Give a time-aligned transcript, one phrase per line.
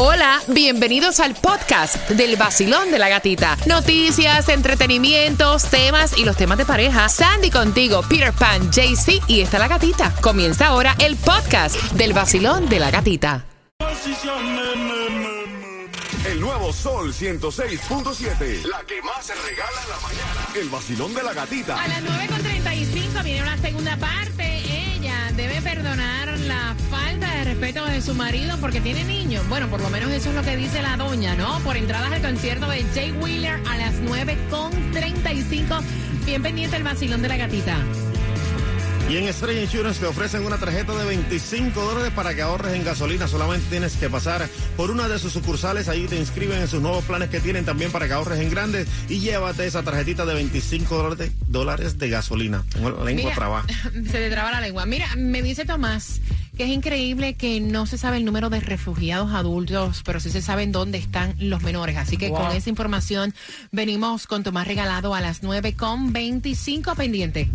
[0.00, 3.58] Hola, bienvenidos al podcast del vacilón de la gatita.
[3.66, 7.08] Noticias, entretenimientos, temas y los temas de pareja.
[7.08, 10.14] Sandy contigo, Peter Pan, JC y está la gatita.
[10.20, 13.44] Comienza ahora el podcast del vacilón de la gatita.
[16.24, 18.66] El nuevo Sol 106.7.
[18.66, 20.46] La que más se regala en la mañana.
[20.54, 21.82] El vacilón de la gatita.
[21.82, 24.37] A las 9.35 viene una segunda parte.
[25.38, 29.48] Debe perdonar la falta de respeto de su marido porque tiene niños.
[29.48, 31.60] Bueno, por lo menos eso es lo que dice la doña, ¿no?
[31.60, 35.80] Por entradas al concierto de Jay Wheeler a las 9.35.
[36.26, 37.76] Bien pendiente el vacilón de la gatita.
[39.08, 42.84] Y en Estrella Insurance te ofrecen una tarjeta de 25 dólares para que ahorres en
[42.84, 43.26] gasolina.
[43.26, 45.88] Solamente tienes que pasar por una de sus sucursales.
[45.88, 48.86] Ahí te inscriben en sus nuevos planes que tienen también para que ahorres en grandes.
[49.08, 51.16] Y llévate esa tarjetita de 25
[51.48, 52.62] dólares- de gasolina.
[52.70, 53.64] Tengo la lengua Mira, traba.
[53.92, 54.84] Se te traba la lengua.
[54.84, 56.20] Mira, me dice Tomás
[56.58, 60.42] que es increíble que no se sabe el número de refugiados adultos, pero sí se
[60.42, 61.96] saben dónde están los menores.
[61.96, 63.32] Así que con esa información
[63.70, 67.48] venimos con Tomás regalado a las 9 con 25 pendiente.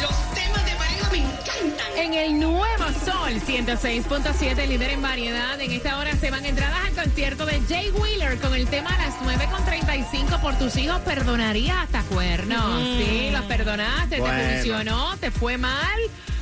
[1.96, 5.60] En el nuevo Sol 106.7, líder en variedad.
[5.60, 8.98] En esta hora se van entradas al concierto de Jay Wheeler con el tema a
[8.98, 11.00] las 9.35 por tus hijos.
[11.00, 12.82] Perdonaría hasta cuernos.
[12.98, 14.36] Sí, los perdonaste, Bueno.
[14.36, 15.98] te funcionó, te fue mal.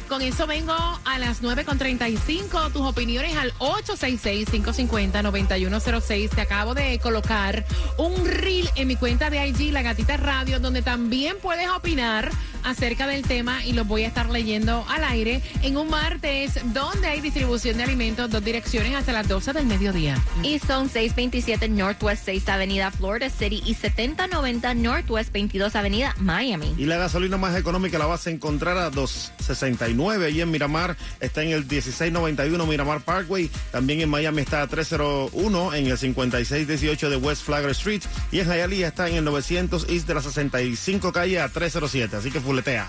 [0.09, 2.71] Con eso vengo a las 9.35.
[2.73, 6.31] Tus opiniones al 866-550-9106.
[6.31, 7.65] Te acabo de colocar
[7.97, 12.31] un reel en mi cuenta de IG, La Gatita Radio, donde también puedes opinar
[12.67, 17.07] acerca del tema y los voy a estar leyendo al aire en un martes donde
[17.07, 20.21] hay distribución de alimentos, dos direcciones hasta las 12 del mediodía.
[20.43, 26.75] Y son 627 Northwest 6 Avenida Florida City y 7090 Northwest 22 Avenida Miami.
[26.77, 30.97] Y la gasolina más económica la vas a encontrar a 2.69 ahí en Miramar.
[31.21, 33.49] Está en el 1691 Miramar Parkway.
[33.71, 38.03] También en Miami está a 301 en el 5618 de West Flagler Street.
[38.33, 42.17] Y en Hialeah está en el 900 East de la 65 calle a 307.
[42.17, 42.41] Así que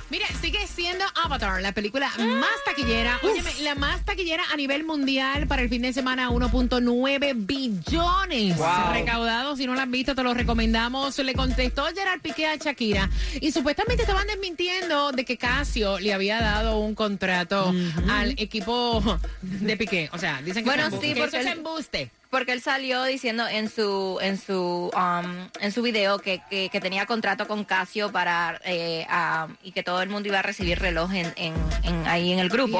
[0.09, 3.19] Mira, sigue siendo Avatar, la película más taquillera.
[3.23, 8.57] Óyeme, la más taquillera a nivel mundial para el fin de semana, 1.9 billones
[8.93, 9.57] recaudados.
[9.57, 11.17] Si no lo has visto, te lo recomendamos.
[11.19, 13.09] Le contestó Gerard Piqué a Shakira
[13.41, 17.73] y supuestamente estaban desmintiendo de que Casio le había dado un contrato
[18.09, 20.09] al equipo de Piqué.
[20.13, 22.11] O sea, dicen que, Bueno, es embu- sí, que porque eso es él- embuste.
[22.29, 26.81] Porque él salió diciendo en su en su um, en su video que, que, que
[26.81, 30.77] tenía contrato con Casio para eh, ah, y que todo el mundo iba a recibir
[30.79, 32.79] reloj en, en, en- ahí en el grupo.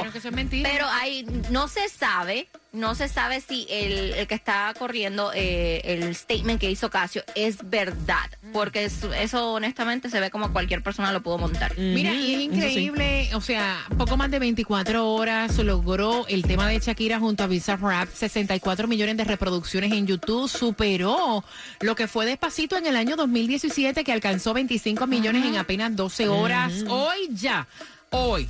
[0.69, 5.81] Pero ahí no se sabe, no se sabe si el, el que está corriendo eh,
[5.83, 10.83] el statement que hizo Casio es verdad, porque eso, eso honestamente se ve como cualquier
[10.83, 11.77] persona lo pudo montar.
[11.77, 16.79] Mira, y es increíble, o sea, poco más de 24 horas logró el tema de
[16.79, 21.43] Shakira junto a Visa Rap, 64 millones de reproducciones en YouTube, superó
[21.79, 26.27] lo que fue despacito en el año 2017 que alcanzó 25 millones en apenas 12
[26.27, 26.73] horas.
[26.89, 27.67] Hoy ya,
[28.11, 28.47] hoy,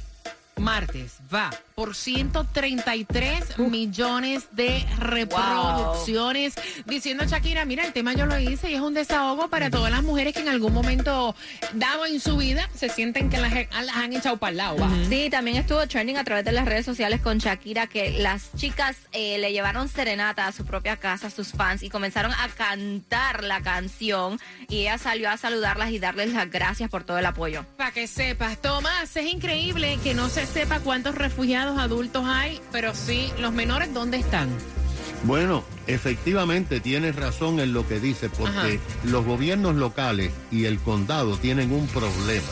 [0.56, 6.56] martes, va por 133 millones de reproducciones.
[6.88, 10.02] Diciendo Shakira, mira, el tema yo lo hice y es un desahogo para todas las
[10.02, 11.36] mujeres que en algún momento
[11.74, 14.90] dado en su vida se sienten que las, las han echado para el lado.
[15.08, 18.98] Sí, también estuvo trending a través de las redes sociales con Shakira que las chicas
[19.12, 23.44] eh, le llevaron serenata a su propia casa, a sus fans, y comenzaron a cantar
[23.44, 27.66] la canción y ella salió a saludarlas y darles las gracias por todo el apoyo.
[27.78, 32.94] Para que sepas, Tomás, es increíble que no se sepa cuántos refugiados adultos hay, pero
[32.94, 34.50] sí, los menores, ¿dónde están?
[35.24, 41.38] Bueno, efectivamente tienes razón en lo que dice, porque los gobiernos locales y el condado
[41.38, 42.52] tienen un problema,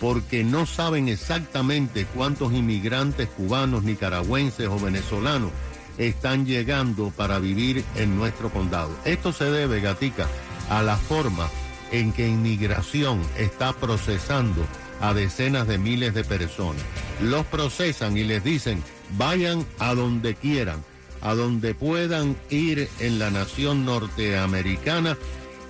[0.00, 5.50] porque no saben exactamente cuántos inmigrantes cubanos, nicaragüenses o venezolanos
[5.98, 8.94] están llegando para vivir en nuestro condado.
[9.04, 10.28] Esto se debe, Gatica,
[10.70, 11.48] a la forma
[11.90, 14.64] en que inmigración está procesando
[15.00, 16.82] a decenas de miles de personas.
[17.20, 18.82] Los procesan y les dicen,
[19.16, 20.84] vayan a donde quieran,
[21.20, 25.16] a donde puedan ir en la nación norteamericana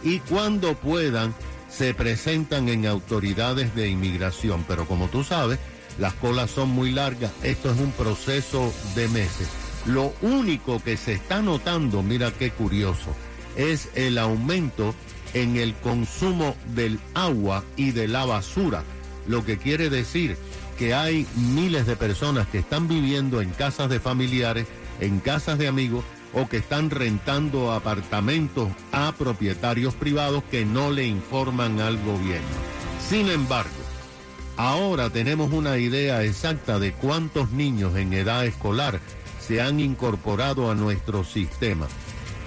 [0.02, 1.34] y cuando puedan
[1.68, 4.64] se presentan en autoridades de inmigración.
[4.66, 5.58] Pero como tú sabes,
[5.98, 9.48] las colas son muy largas, esto es un proceso de meses.
[9.86, 13.14] Lo único que se está notando, mira qué curioso,
[13.56, 14.94] es el aumento
[15.34, 18.84] en el consumo del agua y de la basura,
[19.28, 20.36] lo que quiere decir
[20.78, 24.66] que hay miles de personas que están viviendo en casas de familiares,
[25.00, 31.06] en casas de amigos o que están rentando apartamentos a propietarios privados que no le
[31.06, 32.46] informan al gobierno.
[33.08, 33.70] Sin embargo,
[34.56, 39.00] ahora tenemos una idea exacta de cuántos niños en edad escolar
[39.40, 41.86] se han incorporado a nuestro sistema.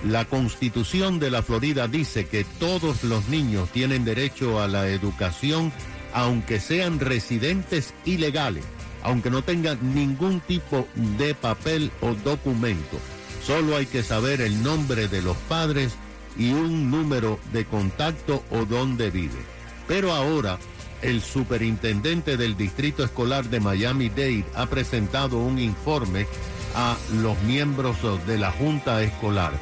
[0.05, 5.73] La constitución de la Florida dice que todos los niños tienen derecho a la educación
[6.13, 8.65] aunque sean residentes ilegales,
[9.03, 12.97] aunque no tengan ningún tipo de papel o documento.
[13.43, 15.93] Solo hay que saber el nombre de los padres
[16.37, 19.39] y un número de contacto o dónde vive.
[19.87, 20.59] Pero ahora
[21.01, 26.27] el superintendente del Distrito Escolar de Miami-Dade ha presentado un informe
[26.75, 27.97] a los miembros
[28.27, 29.53] de la Junta Escolar.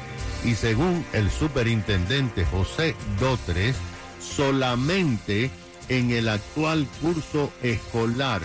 [0.44, 3.76] Y según el superintendente José Dotres,
[4.20, 5.50] solamente
[5.88, 8.42] en el actual curso escolar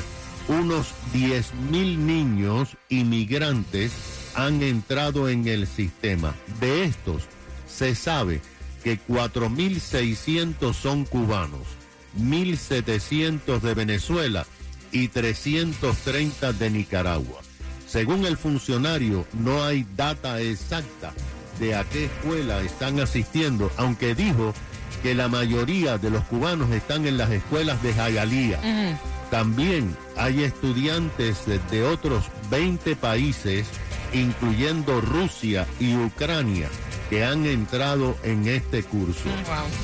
[0.47, 3.91] unos 10 mil niños inmigrantes
[4.35, 6.35] han entrado en el sistema.
[6.59, 7.23] De estos,
[7.67, 8.41] se sabe
[8.83, 11.61] que 4.600 son cubanos,
[12.19, 14.45] 1.700 de Venezuela
[14.91, 17.41] y 330 de Nicaragua.
[17.87, 21.13] Según el funcionario, no hay data exacta
[21.59, 24.53] de a qué escuela están asistiendo, aunque dijo
[25.03, 28.97] que la mayoría de los cubanos están en las escuelas de Jayalía.
[29.29, 33.67] También hay estudiantes de, otros 20 países,
[34.13, 36.69] incluyendo Rusia y Ucrania,
[37.09, 39.29] que han entrado en este curso.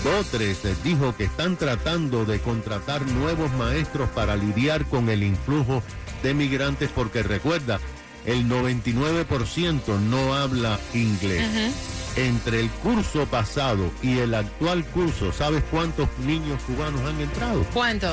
[0.06, 5.83] Dotres dijo que están tratando de contratar nuevos maestros para lidiar con el influjo
[6.24, 7.80] de migrantes porque recuerda,
[8.25, 11.74] el 99% no habla inglés.
[12.15, 17.63] Entre el curso pasado y el actual curso, ¿sabes cuántos niños cubanos han entrado?
[17.73, 18.07] ¿Cuánto?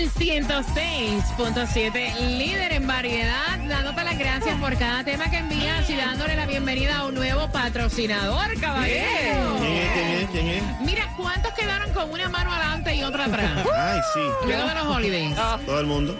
[0.00, 6.36] Sol 106.7, líder en variedad, dándote las gracias por cada tema que envías y dándole
[6.36, 9.56] la bienvenida a un nuevo patrocinador, caballero.
[9.58, 9.92] ¿Quién es?
[9.92, 10.30] ¿Quién es?
[10.30, 10.62] ¿Quién es?
[10.80, 13.66] Mira, ¿cuántos quedaron con una mano adelante y otra atrás?
[13.76, 14.20] Ay, sí.
[14.46, 15.36] Luego de los holidays.
[15.66, 16.16] Todo el mundo.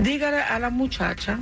[0.00, 1.38] Dígale a la muchacha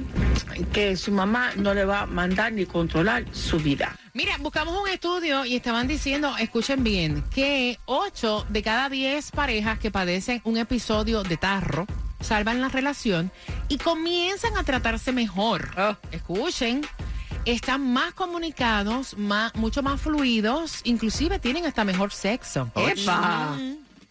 [0.72, 3.96] que su mamá no le va a mandar ni controlar su vida.
[4.14, 9.78] Mira, buscamos un estudio y estaban diciendo, escuchen bien, que 8 de cada 10 parejas
[9.78, 11.86] que padecen un episodio de tarro
[12.20, 13.30] salvan la relación
[13.68, 15.70] y comienzan a tratarse mejor.
[16.10, 16.80] Escuchen,
[17.44, 22.70] están más comunicados, más, mucho más fluidos, inclusive tienen hasta mejor sexo.
[22.74, 23.56] ¡Epa!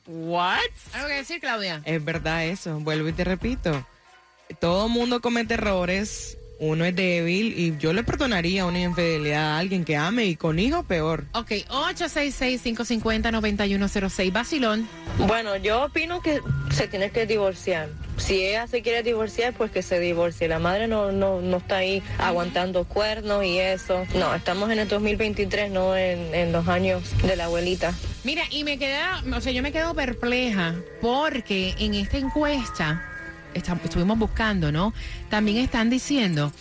[0.07, 0.59] ¿What?
[0.93, 1.81] ¿Algo que decir, Claudia?
[1.83, 3.85] Es verdad eso, vuelvo y te repito.
[4.59, 9.83] Todo mundo comete errores, uno es débil y yo le perdonaría una infidelidad a alguien
[9.83, 11.25] que ame y con hijos peor.
[11.33, 14.87] Ok, 866-550-9106, Basilón.
[15.17, 17.89] Bueno, yo opino que se tiene que divorciar.
[18.17, 20.47] Si ella se quiere divorciar, pues que se divorcie.
[20.47, 24.05] La madre no, no, no está ahí aguantando cuernos y eso.
[24.15, 27.93] No, estamos en el 2023, no en, en los años de la abuelita.
[28.23, 33.14] Mira, y me queda, o sea, yo me quedo perpleja porque en esta encuesta
[33.55, 34.93] esta- estuvimos buscando, ¿no?
[35.29, 36.51] También están diciendo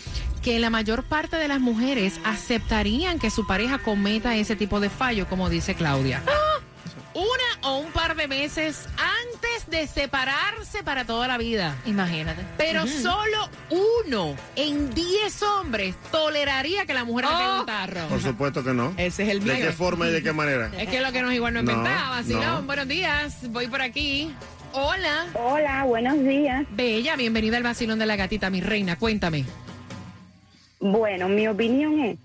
[0.42, 4.88] que la mayor parte de las mujeres aceptarían que su pareja cometa ese tipo de
[4.90, 6.22] fallo, como dice Claudia.
[7.14, 11.76] Una o un par de meses antes de separarse para toda la vida.
[11.86, 12.42] Imagínate.
[12.58, 18.08] Pero solo uno en diez hombres toleraría que la mujer le pegue un tarro.
[18.08, 18.92] Por supuesto que no.
[18.96, 19.64] Ese es el ¿De mío.
[19.66, 20.72] qué forma y de qué manera?
[20.76, 22.62] Es que lo que no es igual no es No, no.
[22.64, 23.36] buenos días.
[23.50, 24.34] Voy por aquí.
[24.76, 25.26] Hola.
[25.34, 26.66] Hola, buenos días.
[26.70, 28.96] Bella, bienvenida al vacilón de la gatita, mi reina.
[28.98, 29.44] Cuéntame.
[30.80, 32.18] Bueno, mi opinión es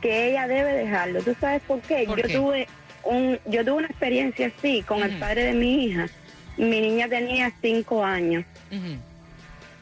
[0.00, 1.20] que ella debe dejarlo.
[1.22, 2.04] ¿Tú sabes por qué?
[2.06, 2.34] ¿Por yo qué?
[2.34, 2.68] tuve
[3.02, 6.08] un, yo tuve una experiencia así con el padre de mi hija.
[6.56, 8.44] Mi niña tenía cinco años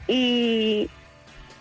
[0.08, 0.88] y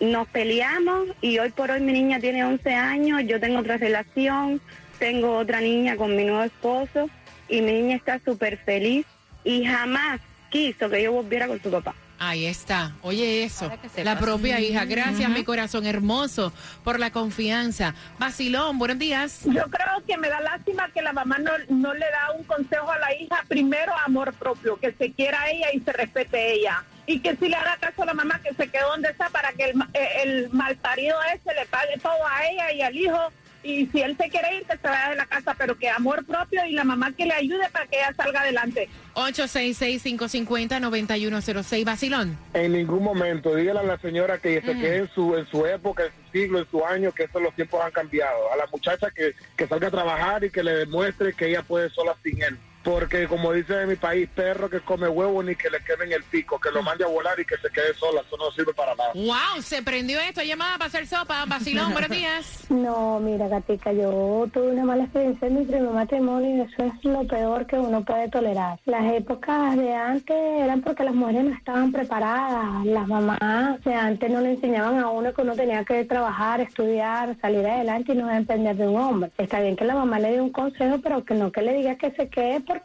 [0.00, 4.62] nos peleamos y hoy por hoy mi niña tiene 11 años, yo tengo otra relación,
[4.98, 7.10] tengo otra niña con mi nuevo esposo
[7.46, 9.04] y mi niña está súper feliz
[9.44, 11.94] y jamás quiso que yo volviera con su papá.
[12.18, 12.92] Ahí está.
[13.02, 13.70] Oye eso.
[14.02, 14.86] La propia hija.
[14.86, 16.50] Gracias, mi corazón hermoso,
[16.82, 17.94] por la confianza.
[18.18, 19.40] Vacilón, buenos días.
[19.44, 22.90] Yo creo que me da lástima que la mamá no, no le da un consejo
[22.90, 23.44] a la hija.
[23.48, 26.82] Primero, amor propio, que se quiera ella y se respete ella.
[27.06, 29.52] Y que si le haga caso a la mamá que se quedó donde está para
[29.52, 33.18] que el, ma- eh, el malparido ese le pague todo a ella y al hijo.
[33.62, 36.24] Y si él se quiere ir, que se vaya de la casa, pero que amor
[36.24, 38.88] propio y la mamá que le ayude para que ella salga adelante.
[39.14, 41.84] 866-550-9106.
[41.84, 42.38] Vacilón.
[42.54, 46.04] En ningún momento, dígale a la señora que se quede en su, en su época,
[46.04, 48.52] en su siglo, en su año, que esos los tiempos han cambiado.
[48.52, 51.90] A la muchacha que, que salga a trabajar y que le demuestre que ella puede
[51.90, 52.56] sola sin él.
[52.86, 56.22] Porque como dice en mi país, perro que come huevo ni que le quemen el
[56.22, 58.94] pico, que lo mande a volar y que se quede sola, eso no sirve para
[58.94, 59.10] nada.
[59.12, 60.40] Wow, se prendió esto.
[60.40, 61.44] Llamada para hacer sopa.
[61.46, 62.64] Vacilón, buenos días.
[62.76, 67.04] No, mira, Gatica, yo tuve una mala experiencia en mi primer matrimonio y eso es
[67.04, 68.78] lo peor que uno puede tolerar.
[68.84, 72.84] Las épocas de antes eran porque las mujeres no estaban preparadas.
[72.84, 77.36] Las mamás de antes no le enseñaban a uno que uno tenía que trabajar, estudiar,
[77.40, 79.30] salir adelante y no depender de un hombre.
[79.38, 81.96] Está bien que la mamá le dé un consejo, pero que no que le diga
[81.96, 82.75] que se quede porque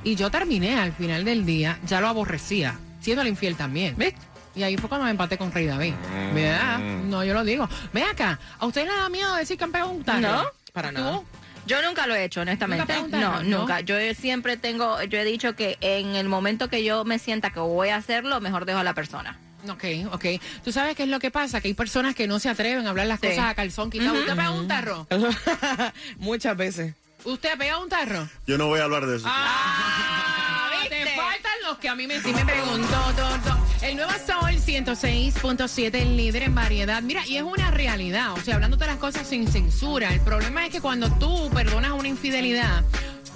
[0.04, 3.96] y yo terminé al final del día, ya lo aborrecía, siendo el infiel también.
[3.98, 4.14] ¿Ves?
[4.56, 5.94] Y ahí fue cuando me empaté con Rey David.
[6.34, 6.80] ¿Verdad?
[6.80, 7.68] No, yo lo digo.
[7.94, 10.22] Ve acá, ¿a usted le da miedo decir que han pegado un tarro?
[10.22, 10.96] No, para ¿Tú?
[10.96, 11.22] nada.
[11.68, 12.82] Yo nunca lo he hecho, honestamente.
[12.84, 13.60] ¿Nunca preguntaron, no, no?
[13.62, 13.82] nunca.
[13.82, 17.60] Yo siempre tengo, yo he dicho que en el momento que yo me sienta que
[17.60, 19.38] voy a hacerlo, mejor dejo a la persona.
[19.70, 20.26] Ok, ok.
[20.64, 21.62] ¿Tú sabes qué es lo que pasa?
[21.62, 23.28] Que hay personas que no se atreven a hablar las Sí.
[23.28, 24.12] cosas a calzón quitado.
[24.12, 24.20] Ujú.
[24.22, 25.08] ¿Usted pega un tarro?
[26.18, 26.94] Muchas veces.
[27.24, 28.28] ¿Usted pega un tarro?
[28.46, 29.26] Yo no voy a hablar de eso.
[29.28, 32.88] Ah, te faltan los que a mí me, sí me preguntó.
[33.16, 33.66] todo.
[33.82, 37.02] El nuevo Sol 106.7, el líder en variedad.
[37.04, 38.34] Mira, y es una realidad.
[38.34, 40.12] O sea, hablándote las cosas sin censura.
[40.14, 42.84] El problema es que cuando tú perdonas una infidelidad,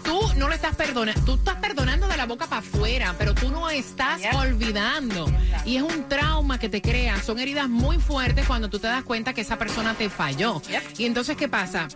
[0.10, 1.22] tú no lo estás perdonando.
[1.22, 5.32] Tú estás perdonando de la boca para afuera, pero tú no estás olvidando.
[5.66, 7.22] Y es un trauma que te crea.
[7.22, 10.62] Son heridas muy fuertes cuando tú te das cuenta que esa persona te falló.
[10.98, 11.88] Y entonces, ¿qué pasa?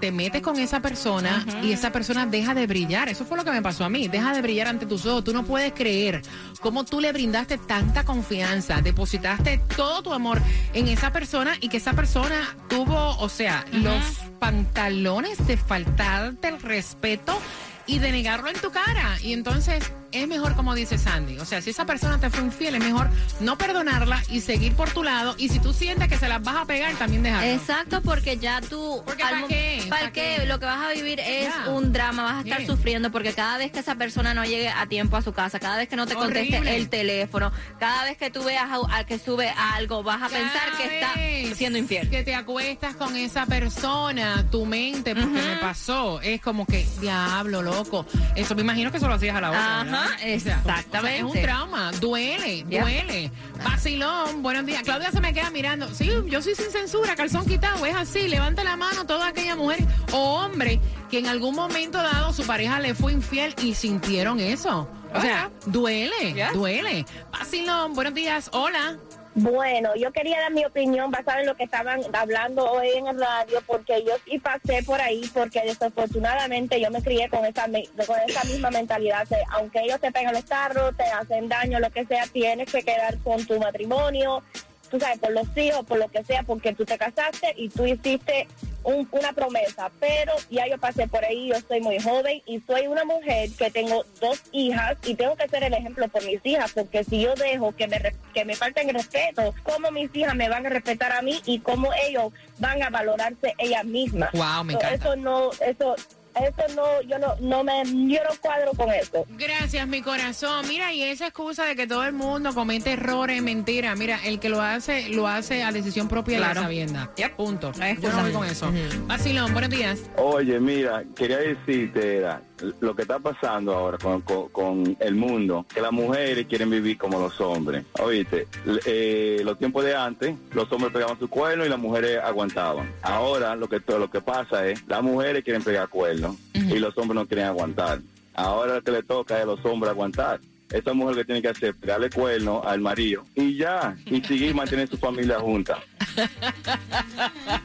[0.00, 3.08] te metes con esa persona y esa persona deja de brillar.
[3.08, 4.06] Eso fue lo que me pasó a mí.
[4.06, 5.24] Deja de brillar ante tus ojos.
[5.24, 6.22] Tú no puedes creer
[6.60, 10.40] cómo tú le brindaste tanta confianza, depositaste todo tu amor
[10.72, 14.04] en esa persona y que esa persona tuvo, o sea, los
[14.38, 17.38] pantalones de faltarte el respeto
[17.86, 19.16] y de negarlo en tu cara.
[19.22, 21.38] Y entonces es mejor, como dice Sandy.
[21.38, 23.08] O sea, si esa persona te fue infiel, es mejor
[23.40, 25.34] no perdonarla y seguir por tu lado.
[25.38, 27.50] Y si tú sientes que se las vas a pegar, también dejarlo.
[27.50, 29.02] Exacto, porque ya tú...
[29.04, 29.84] Porque al ¿pa' mo- qué?
[29.88, 30.44] ¿pa' ¿Pa' qué?
[30.46, 33.70] Lo que vas a vivir es un drama, vas a estar sufriendo porque cada vez
[33.70, 36.14] que esa persona no llegue a tiempo a su casa, cada vez que no te
[36.14, 36.76] conteste Horrible.
[36.76, 40.62] el teléfono, cada vez que tú veas a, a que sube algo, vas a pensar
[40.78, 42.08] que está siendo infiel.
[42.08, 47.62] Que te acuestas con esa persona, tu mente, porque me pasó, es como que, diablo,
[47.62, 48.06] loco.
[48.34, 49.84] Eso me imagino que eso lo hacías a la otra.
[50.22, 50.98] Exactamente.
[50.98, 53.30] o sea, es un trauma, duele, duele.
[53.64, 54.82] Vacilón, buenos días.
[54.82, 55.92] Claudia se me queda mirando.
[55.94, 58.28] Sí, yo soy sin censura, calzón quitado, es así.
[58.28, 62.80] Levanta la mano toda aquella mujer o hombre que en algún momento dado su pareja
[62.80, 64.88] le fue infiel y sintieron eso.
[65.14, 67.06] O sea, duele, duele.
[67.32, 68.98] Vacilón, buenos días, hola.
[69.40, 73.20] Bueno, yo quería dar mi opinión basada en lo que estaban hablando hoy en el
[73.20, 78.18] radio, porque yo sí pasé por ahí, porque desafortunadamente yo me crié con esa, con
[78.26, 79.28] esa misma mentalidad.
[79.28, 82.82] de, aunque ellos te pegan los tarros, te hacen daño, lo que sea, tienes que
[82.82, 84.42] quedar con tu matrimonio,
[84.90, 87.86] tú sabes, por los hijos, por lo que sea, porque tú te casaste y tú
[87.86, 88.46] hiciste
[88.84, 89.90] un- una promesa.
[90.00, 93.70] Pero ya yo pasé por ahí, yo soy muy joven y soy una mujer que
[93.70, 97.34] tengo dos hijas y tengo que ser el ejemplo por mis hijas, porque si yo
[97.34, 98.00] dejo que me,
[98.32, 101.58] que me falten el respeto, ¿cómo mis hijas me van a respetar a mí y
[101.60, 104.30] cómo ellos van a valorarse ellas mismas?
[104.32, 104.94] Wow, me encanta.
[104.94, 105.94] Eso no, eso,
[106.38, 109.24] eso no, yo no, no me, yo no cuadro con eso.
[109.30, 110.66] Gracias, mi corazón.
[110.68, 113.94] Mira, y esa excusa de que todo el mundo comete errores, mentira.
[113.94, 116.60] Mira, el que lo hace, lo hace a decisión propia y Claro.
[116.60, 117.10] a sabienda.
[117.36, 117.72] Punto.
[117.72, 118.22] Yo no excusa.
[118.22, 118.72] voy con eso.
[119.06, 120.00] Vacilón, buenos días.
[120.16, 122.42] Oye, mira, quería decirte, era
[122.80, 126.96] lo que está pasando ahora con, con- con el mundo, que las mujeres quieren vivir
[126.98, 127.84] como los hombres.
[128.00, 128.46] Oíste,
[128.86, 132.90] eh, los tiempos de antes, los hombres pegaban su cuerno y las mujeres aguantaban.
[133.02, 136.96] Ahora lo que todo lo que pasa es, las mujeres quieren pegar cuernos y los
[136.98, 138.00] hombres no quieren aguantar.
[138.34, 140.40] Ahora lo que le toca es a los hombres aguantar.
[140.70, 144.94] Esa mujer que tiene que hacer, pegarle cuerno al marido y ya, y seguir manteniendo
[144.94, 145.78] su familia junta.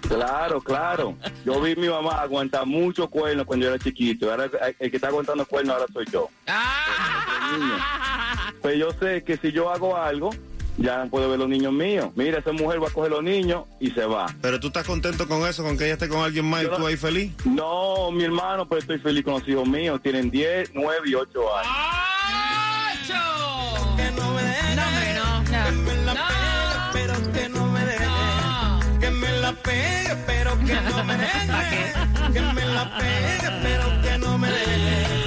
[0.07, 1.17] Claro, claro.
[1.45, 4.31] Yo vi a mi mamá aguantar muchos cuernos cuando yo era chiquito.
[4.31, 6.29] Ahora el que está aguantando cuernos ahora soy yo.
[8.61, 10.29] Pues yo sé que si yo hago algo,
[10.77, 12.11] ya no puedo ver los niños míos.
[12.15, 14.33] Mira, esa mujer va a coger los niños y se va.
[14.41, 16.87] Pero tú estás contento con eso, con que ella esté con alguien más y tú
[16.87, 17.33] ahí feliz.
[17.45, 19.99] No, mi hermano, pues estoy feliz con los hijos míos.
[20.01, 21.71] Tienen 10, 9 y 8 años.
[21.71, 22.12] No,
[29.63, 31.93] pegue, pero que no me deje.
[32.33, 35.23] Que me la pegue, pero que no me deje.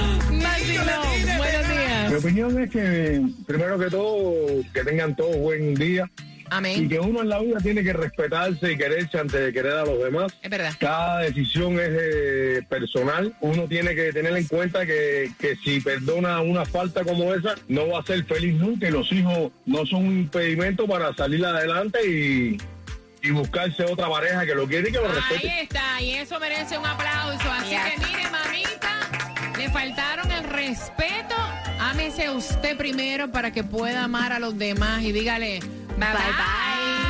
[1.37, 2.11] Buenos días.
[2.11, 6.11] Mi opinión es que, primero que todo, que tengan todos buen día.
[6.49, 6.85] Amén.
[6.85, 9.85] Y que uno en la vida tiene que respetarse y quererse antes de querer a
[9.85, 10.33] los demás.
[10.43, 10.73] Es verdad.
[10.79, 13.37] Cada decisión es eh, personal.
[13.41, 17.89] Uno tiene que tener en cuenta que, que si perdona una falta como esa, no
[17.89, 18.89] va a ser feliz nunca.
[18.89, 22.59] Y los hijos no son un impedimento para salir adelante y,
[23.27, 25.61] y buscarse otra pareja que lo quiere y que lo Ahí respete.
[25.63, 27.51] está, y eso merece un aplauso.
[27.51, 27.81] Así Yes.
[27.85, 31.35] que mire, mamita, le faltaron el respeto.
[31.81, 36.09] Ámese usted primero para que pueda amar a los demás y dígale bye bye.
[36.13, 37.06] bye.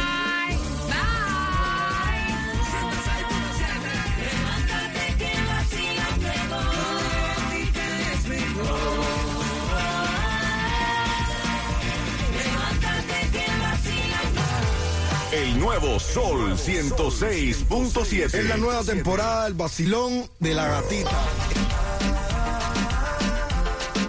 [15.46, 18.34] El nuevo Sol 106.7.
[18.34, 21.10] Es la nueva temporada del vacilón de la gatita.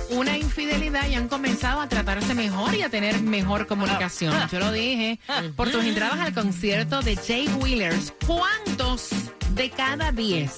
[0.10, 4.34] una infidelidad y han comenzado a tratarse mejor y a tener mejor comunicación?
[4.52, 5.20] Yo lo dije,
[5.56, 9.10] por tus entradas al concierto de Jay Wheelers, ¿cuántos
[9.54, 10.52] de cada 10?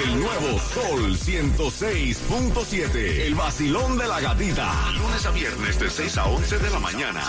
[0.04, 2.94] El nuevo Sol 106.7.
[3.26, 4.72] El vacilón de la gatita.
[4.92, 7.22] Lunes a viernes de 6 a 11 de la mañana.